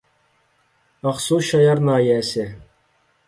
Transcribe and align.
ئاقسۇ 1.09 1.37
شايار 1.49 1.81
ناھىيەسى 1.89 2.47